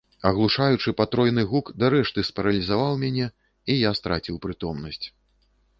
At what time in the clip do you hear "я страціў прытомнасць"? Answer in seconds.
3.87-5.05